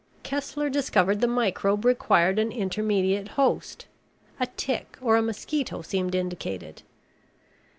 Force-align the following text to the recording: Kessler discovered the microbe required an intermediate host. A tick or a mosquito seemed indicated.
Kessler 0.23 0.67
discovered 0.67 1.21
the 1.21 1.27
microbe 1.27 1.85
required 1.85 2.39
an 2.39 2.51
intermediate 2.51 3.27
host. 3.37 3.85
A 4.39 4.47
tick 4.47 4.97
or 4.99 5.15
a 5.15 5.21
mosquito 5.21 5.83
seemed 5.83 6.15
indicated. 6.15 6.81